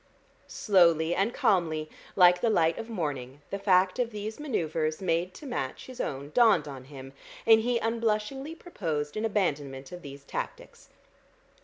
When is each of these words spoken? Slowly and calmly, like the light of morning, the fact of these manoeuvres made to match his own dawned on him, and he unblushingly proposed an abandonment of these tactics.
Slowly 0.47 1.13
and 1.13 1.31
calmly, 1.31 1.87
like 2.15 2.41
the 2.41 2.49
light 2.49 2.79
of 2.79 2.89
morning, 2.89 3.43
the 3.51 3.59
fact 3.59 3.99
of 3.99 4.09
these 4.09 4.39
manoeuvres 4.39 4.99
made 4.99 5.35
to 5.35 5.45
match 5.45 5.85
his 5.85 6.01
own 6.01 6.31
dawned 6.31 6.67
on 6.67 6.85
him, 6.85 7.13
and 7.45 7.61
he 7.61 7.77
unblushingly 7.77 8.55
proposed 8.55 9.15
an 9.15 9.25
abandonment 9.25 9.91
of 9.91 10.01
these 10.01 10.23
tactics. 10.23 10.89